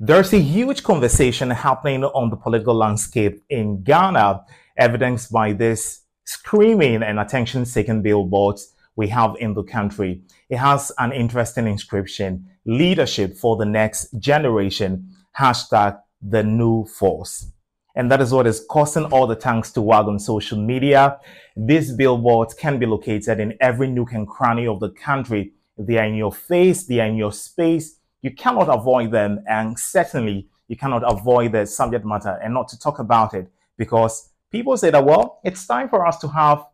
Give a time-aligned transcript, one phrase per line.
[0.00, 4.44] There's a huge conversation happening on the political landscape in Ghana,
[4.76, 10.22] evidenced by this screaming and attention seeking billboards we have in the country.
[10.48, 17.52] It has an interesting inscription leadership for the next generation, hashtag the new force.
[17.94, 21.18] And that is what is causing all the tanks to wag on social media.
[21.56, 25.52] These billboards can be located in every nook and cranny of the country.
[25.78, 28.00] They are in your face, they are in your space.
[28.24, 32.78] You cannot avoid them, and certainly you cannot avoid the subject matter and not to
[32.78, 36.64] talk about it because people say that, well, it's time for us to have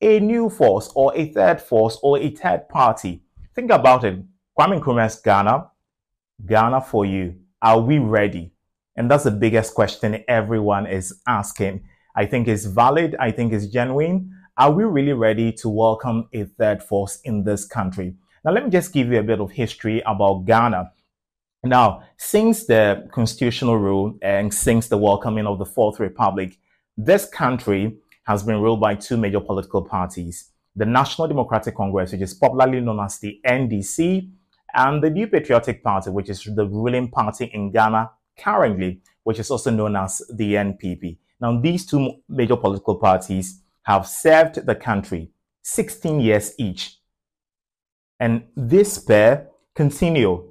[0.00, 3.24] a new force or a third force or a third party.
[3.56, 4.20] Think about it.
[4.56, 5.72] Kwame Nkrumah's Ghana,
[6.46, 7.34] Ghana for you.
[7.60, 8.52] Are we ready?
[8.94, 11.88] And that's the biggest question everyone is asking.
[12.14, 13.16] I think it's valid.
[13.18, 14.32] I think it's genuine.
[14.56, 18.14] Are we really ready to welcome a third force in this country?
[18.44, 20.92] Now, let me just give you a bit of history about Ghana.
[21.62, 26.58] Now, since the constitutional rule and since the welcoming of the Fourth Republic,
[26.96, 32.20] this country has been ruled by two major political parties the National Democratic Congress, which
[32.20, 34.30] is popularly known as the NDC,
[34.72, 39.50] and the New Patriotic Party, which is the ruling party in Ghana currently, which is
[39.50, 41.18] also known as the NPP.
[41.40, 45.32] Now, these two major political parties have served the country
[45.62, 46.98] 16 years each.
[48.20, 50.49] And this pair continue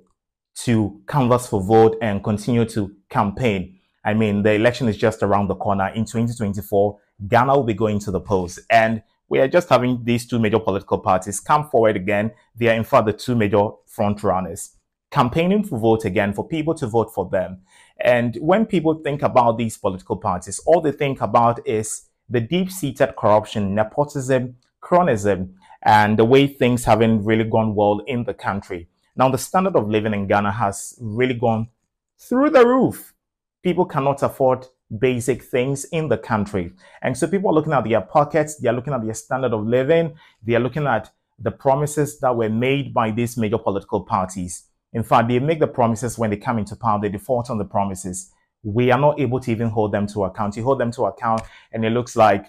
[0.66, 3.78] to canvass for vote and continue to campaign.
[4.04, 5.90] I mean, the election is just around the corner.
[5.90, 8.60] In 2024, Ghana will be going to the polls.
[8.70, 12.32] And we are just having these two major political parties come forward again.
[12.56, 14.76] They are, in fact, the two major front runners
[15.12, 17.62] campaigning for vote again for people to vote for them.
[18.00, 22.72] And when people think about these political parties, all they think about is the deep
[22.72, 28.88] seated corruption, nepotism, cronyism, and the way things haven't really gone well in the country.
[29.20, 31.67] Now, the standard of living in Ghana has really gone
[32.17, 33.14] through the roof.
[33.62, 34.66] People cannot afford
[34.98, 36.72] basic things in the country.
[37.02, 39.67] And so people are looking at their pockets, they are looking at their standard of
[39.67, 44.69] living, they are looking at the promises that were made by these major political parties.
[44.94, 47.66] In fact, they make the promises when they come into power, they default on the
[47.66, 48.31] promises.
[48.63, 50.56] We are not able to even hold them to account.
[50.56, 51.41] You hold them to account,
[51.74, 52.46] and it looks like,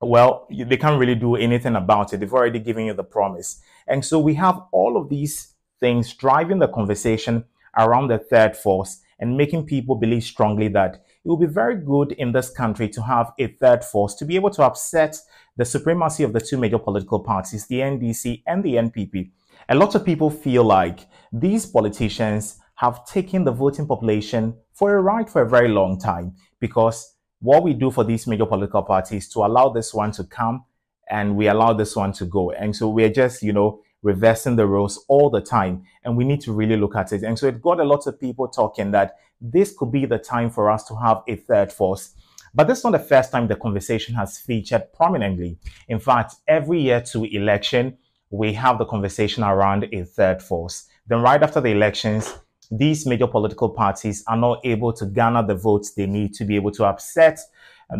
[0.00, 2.20] well, they can't really do anything about it.
[2.20, 3.60] They've already given you the promise.
[3.86, 7.44] And so we have all of these things driving the conversation
[7.76, 12.12] around the third force and making people believe strongly that it will be very good
[12.12, 15.16] in this country to have a third force to be able to upset
[15.56, 19.30] the supremacy of the two major political parties, the NDC and the NPP.
[19.68, 21.00] A lot of people feel like
[21.32, 26.34] these politicians have taken the voting population for a ride for a very long time
[26.60, 30.64] because what we do for these major political parties to allow this one to come
[31.08, 32.50] and we allow this one to go.
[32.50, 35.82] And so we're just, you know, reversing the roles all the time.
[36.04, 37.24] And we need to really look at it.
[37.24, 40.50] And so it got a lot of people talking that this could be the time
[40.50, 42.14] for us to have a third force.
[42.54, 45.58] But this is not the first time the conversation has featured prominently.
[45.88, 47.98] In fact, every year to election,
[48.30, 50.86] we have the conversation around a third force.
[51.06, 52.32] Then, right after the elections,
[52.70, 56.56] these major political parties are not able to garner the votes they need to be
[56.56, 57.38] able to upset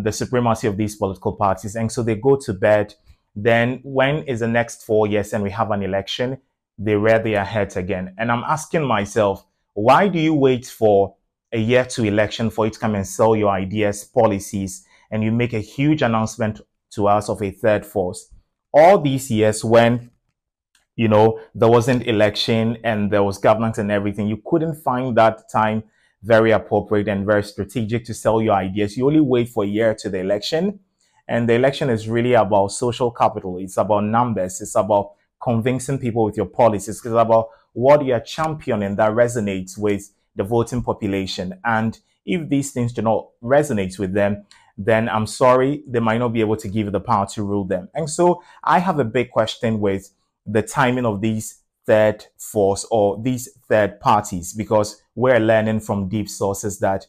[0.03, 1.75] the supremacy of these political parties.
[1.75, 2.95] And so they go to bed.
[3.35, 6.37] Then, when is the next four years and we have an election?
[6.77, 8.15] They rear their heads again.
[8.17, 11.15] And I'm asking myself, why do you wait for
[11.51, 15.31] a year to election for you to come and sell your ideas, policies, and you
[15.31, 18.33] make a huge announcement to us of a third force?
[18.73, 20.11] All these years when
[20.95, 24.27] you know, there wasn't election and there was governance and everything.
[24.27, 25.83] You couldn't find that time
[26.23, 28.97] very appropriate and very strategic to sell your ideas.
[28.97, 30.79] You only wait for a year to the election.
[31.27, 33.57] And the election is really about social capital.
[33.57, 34.61] It's about numbers.
[34.61, 36.97] It's about convincing people with your policies.
[36.97, 41.59] It's about what you're championing that resonates with the voting population.
[41.63, 44.45] And if these things do not resonate with them,
[44.77, 47.63] then I'm sorry, they might not be able to give you the power to rule
[47.63, 47.89] them.
[47.93, 50.11] And so I have a big question with
[50.45, 56.29] the timing of these third force or these third parties because we're learning from deep
[56.29, 57.07] sources that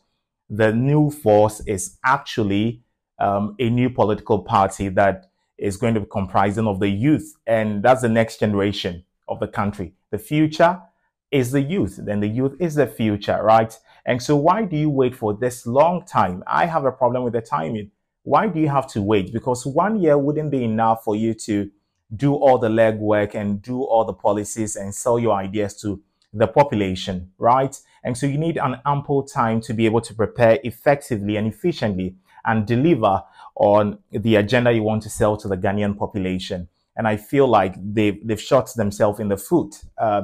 [0.48, 2.82] the new force is actually
[3.18, 5.26] um, a new political party that
[5.58, 7.34] is going to be comprising of the youth.
[7.46, 9.94] And that's the next generation of the country.
[10.10, 10.80] The future
[11.30, 11.98] is the youth.
[12.02, 13.76] Then the youth is the future right?
[14.04, 16.44] And so why do you wait for this long time?
[16.46, 17.90] I have a problem with the timing.
[18.22, 19.32] Why do you have to wait?
[19.32, 21.70] Because one year wouldn't be enough for you to
[22.14, 26.00] do all the legwork and do all the policies and sell your ideas to
[26.32, 27.76] the population, right?
[28.04, 32.16] And so you need an ample time to be able to prepare effectively and efficiently
[32.46, 33.22] and deliver
[33.56, 36.68] on the agenda you want to sell to the Ghanaian population.
[36.96, 39.82] And I feel like they've, they've shot themselves in the foot.
[39.98, 40.22] Uh,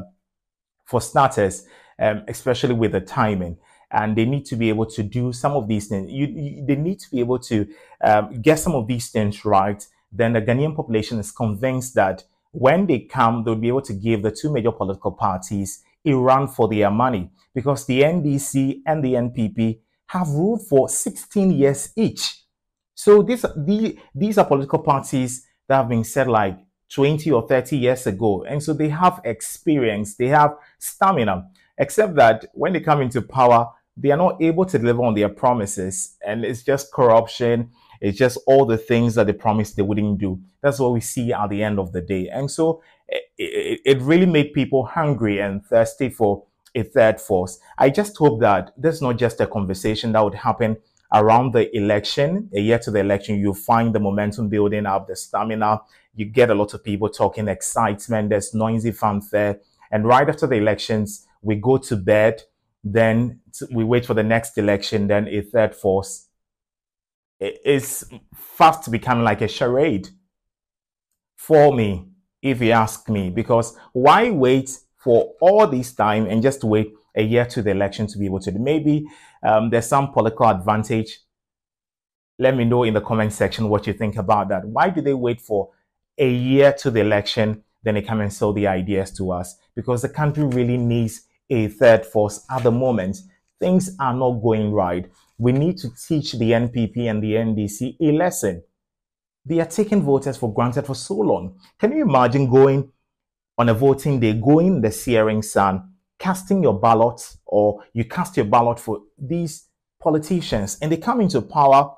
[0.92, 1.66] for starters,
[1.98, 3.56] um, especially with the timing.
[3.90, 6.10] And they need to be able to do some of these things.
[6.10, 7.66] You, you, they need to be able to
[8.02, 9.86] um, get some of these things right.
[10.10, 14.22] Then the Ghanaian population is convinced that when they come, they'll be able to give
[14.22, 19.14] the two major political parties a run for their money because the NDC and the
[19.14, 19.78] NPP
[20.12, 22.42] have ruled for 16 years each.
[22.94, 26.58] So these, the, these are political parties that have been set like
[26.90, 28.44] 20 or 30 years ago.
[28.46, 31.48] And so they have experience, they have stamina,
[31.78, 35.30] except that when they come into power, they are not able to deliver on their
[35.30, 36.18] promises.
[36.26, 37.70] And it's just corruption.
[38.02, 40.38] It's just all the things that they promised they wouldn't do.
[40.60, 42.28] That's what we see at the end of the day.
[42.28, 47.58] And so it, it, it really made people hungry and thirsty for a third force.
[47.78, 50.76] I just hope that there's not just a conversation that would happen
[51.12, 55.14] around the election, a year to the election, you find the momentum building up, the
[55.14, 55.80] stamina.
[56.14, 58.30] You get a lot of people talking excitement.
[58.30, 59.60] There's noisy fanfare.
[59.90, 62.42] And right after the elections, we go to bed.
[62.82, 63.40] Then
[63.70, 65.06] we wait for the next election.
[65.06, 66.28] Then a third force
[67.38, 70.08] is fast becoming like a charade
[71.36, 72.08] for me,
[72.40, 77.22] if you ask me, because why wait for all this time and just wait a
[77.22, 78.58] year to the election to be able to do?
[78.58, 79.06] Maybe
[79.42, 81.20] um, there's some political advantage.
[82.38, 84.64] Let me know in the comment section what you think about that.
[84.64, 85.70] Why do they wait for
[86.18, 89.56] a year to the election, then they come and sell the ideas to us?
[89.74, 93.18] Because the country really needs a third force at the moment.
[93.60, 95.08] Things are not going right.
[95.38, 98.62] We need to teach the NPP and the NDC a lesson.
[99.44, 101.58] They are taking voters for granted for so long.
[101.78, 102.90] Can you imagine going
[103.58, 108.46] on a voting day, going the searing sun, casting your ballot or you cast your
[108.46, 109.68] ballot for these
[110.00, 111.94] politicians and they come into power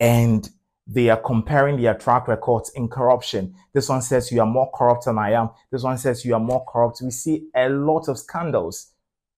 [0.00, 0.50] and
[0.86, 3.54] they are comparing their track records in corruption.
[3.74, 5.50] This one says you are more corrupt than I am.
[5.70, 7.02] This one says you are more corrupt.
[7.02, 8.92] We see a lot of scandals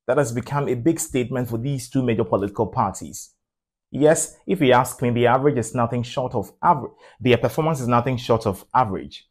[0.07, 3.31] that has become a big statement for these two major political parties.
[3.91, 6.93] Yes, if you ask me, the average is nothing short of average.
[7.21, 9.27] Their performance is nothing short of average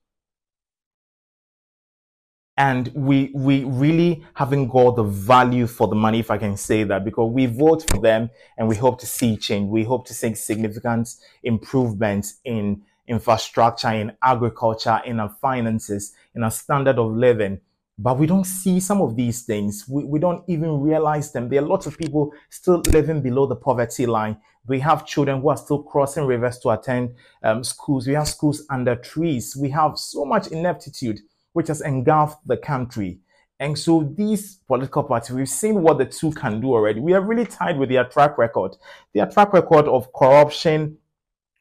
[2.60, 6.84] and we we really haven't got the value for the money if i can say
[6.84, 9.70] that because we vote for them and we hope to see change.
[9.70, 16.52] We hope to see significant improvements in infrastructure in agriculture in our finances in our
[16.52, 17.62] standard of living.
[17.98, 19.86] But we don't see some of these things.
[19.90, 21.50] We, we don't even realize them.
[21.50, 24.38] There are lots of people still living below the poverty line.
[24.68, 28.08] We have children who are still crossing rivers to attend um, schools.
[28.08, 29.56] We have schools under trees.
[29.58, 31.20] We have so much ineptitude
[31.54, 33.20] which has engulfed the country.
[33.60, 37.02] And so these political parties, we've seen what the two can do already.
[37.02, 38.78] We are really tied with their track record.
[39.14, 40.98] Their track record of corruption,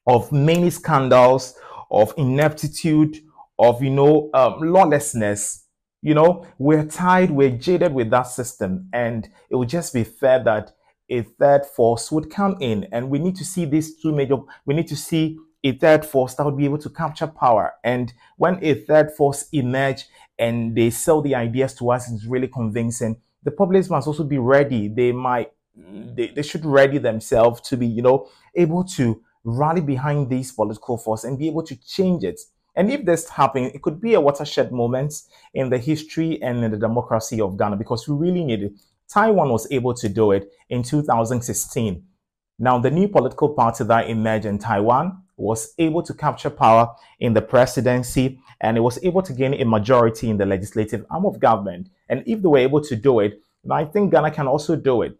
[0.06, 1.58] of many scandals,
[1.90, 3.18] of ineptitude,
[3.58, 5.64] of, you know, um, lawlessness.
[6.00, 8.88] You know, we're tied, we're jaded with that system.
[8.92, 10.70] And it would just be fair that
[11.10, 12.86] a third force would come in.
[12.92, 14.36] And we need to see these two major,
[14.66, 17.74] we need to see a third force that would be able to capture power.
[17.84, 20.06] And when a third force emerge
[20.38, 23.20] and they sell the ideas to us, it's really convincing.
[23.42, 24.88] The public must also be ready.
[24.88, 30.28] They might, they, they should ready themselves to be, you know, able to rally behind
[30.28, 32.40] these political force and be able to change it.
[32.76, 35.22] And if this happens, it could be a watershed moment
[35.54, 38.72] in the history and in the democracy of Ghana because we really need it.
[39.08, 42.04] Taiwan was able to do it in 2016.
[42.60, 47.32] Now, the new political party that emerged in Taiwan was able to capture power in
[47.32, 51.38] the presidency and it was able to gain a majority in the legislative arm of
[51.38, 51.88] government.
[52.08, 53.40] And if they were able to do it,
[53.70, 55.16] I think Ghana can also do it.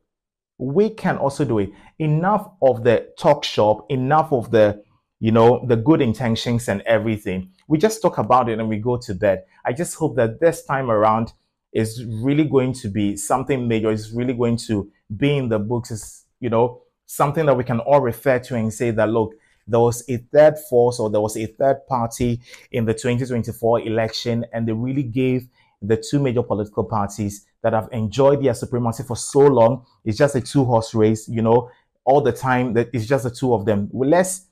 [0.59, 1.71] We can also do it.
[1.99, 4.83] Enough of the talk shop, enough of the,
[5.21, 7.51] you know, the good intentions and everything.
[7.69, 9.45] We just talk about it and we go to bed.
[9.65, 11.33] I just hope that this time around
[11.73, 13.91] is really going to be something major.
[13.91, 15.91] It's really going to be in the books.
[15.91, 19.35] Is you know, something that we can all refer to and say that, look,
[19.69, 22.41] there was a third force or there was a third party
[22.73, 25.49] in the 2024 election, and they really gave
[25.81, 29.85] the two major political parties that have enjoyed their supremacy for so long.
[30.05, 31.71] It's just a two horse race, you know,
[32.05, 33.89] all the time that it's just the two of them.
[33.93, 34.47] Well, let's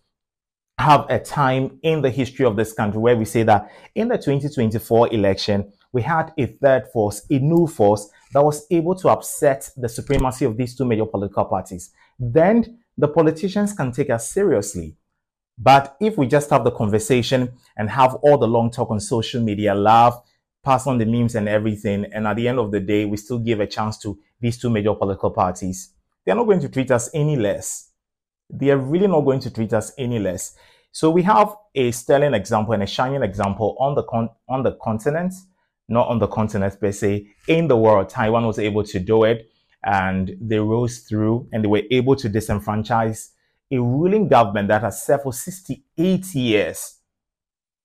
[0.79, 4.19] have a time in the history of this country where we say that in the
[4.19, 9.71] 2024 election, we had a third force, a new force that was able to upset
[9.77, 11.91] the supremacy of these two major political parties.
[12.19, 14.97] Then the politicians can take us seriously.
[15.59, 19.43] But if we just have the conversation and have all the long talk on social
[19.43, 20.21] media, laugh,
[20.63, 23.39] pass on the memes and everything, and at the end of the day, we still
[23.39, 25.93] give a chance to these two major political parties,
[26.25, 27.91] they're not going to treat us any less.
[28.51, 30.55] They are really not going to treat us any less.
[30.93, 34.73] So we have a sterling example and a shining example on the con- on the
[34.83, 35.35] continent
[35.89, 38.09] not on the continent per se, in the world.
[38.09, 39.49] Taiwan was able to do it
[39.85, 43.29] and they rose through and they were able to disenfranchise
[43.71, 46.99] a ruling government that has served for 68 years.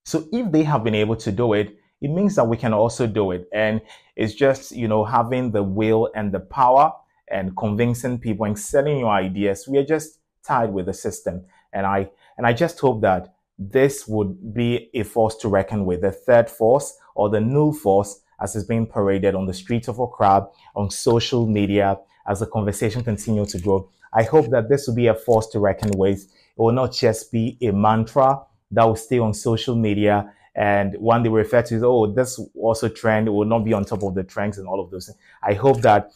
[0.06, 3.06] So if they have been able to do it, it means that we can also
[3.08, 3.48] do it.
[3.54, 3.82] And
[4.16, 6.92] it's just, you know, having the will and the power
[7.30, 9.68] and convincing people and selling your ideas.
[9.68, 11.46] We are just tied with the system.
[11.74, 16.02] And I and I just hope that this would be a force to reckon with,
[16.02, 20.00] the third force or the new force as is being paraded on the streets of
[20.00, 23.88] Accra, on social media, as the conversation continues to grow.
[24.14, 26.24] I hope that this will be a force to reckon with.
[26.24, 28.42] It will not just be a mantra
[28.72, 32.90] that will stay on social media and one they refer to is, oh, this also
[32.90, 33.28] trend.
[33.28, 35.10] It will not be on top of the trends and all of those.
[35.42, 36.12] I hope that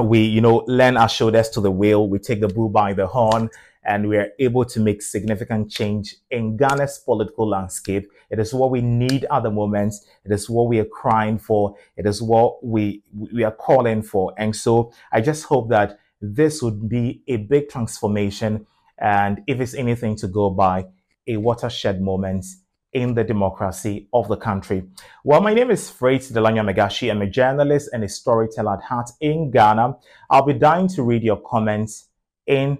[0.00, 2.08] we, you know, lend our shoulders to the wheel.
[2.08, 3.50] We take the bull by the horn
[3.84, 8.08] and we are able to make significant change in Ghana's political landscape.
[8.30, 9.94] It is what we need at the moment.
[10.24, 11.74] It is what we are crying for.
[11.96, 14.34] It is what we, we are calling for.
[14.36, 18.66] And so I just hope that this would be a big transformation.
[18.98, 20.86] And if it's anything to go by,
[21.26, 22.44] a watershed moment
[22.92, 24.82] in the democracy of the country.
[25.22, 27.10] Well, my name is Fritz Delanyo Amegashie.
[27.10, 29.96] I'm a journalist and a storyteller at heart in Ghana.
[30.30, 32.06] I'll be dying to read your comments
[32.46, 32.78] in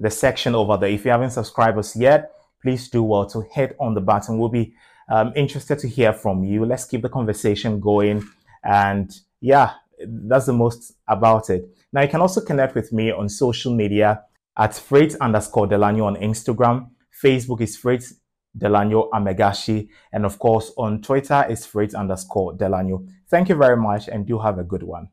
[0.00, 0.90] the section over there.
[0.90, 4.38] If you haven't subscribed us yet, please do well to hit on the button.
[4.38, 4.74] We'll be
[5.08, 6.64] um, interested to hear from you.
[6.64, 8.24] Let's keep the conversation going.
[8.64, 11.68] And yeah, that's the most about it.
[11.92, 14.22] Now, you can also connect with me on social media
[14.56, 16.90] at fritz underscore Delanyo on Instagram.
[17.22, 18.14] Facebook is fritz
[18.58, 19.88] Delanyo Amegashie.
[20.12, 23.06] And of course, on Twitter is fritz underscore Delanyo.
[23.28, 25.08] Thank you very much and do have a good one.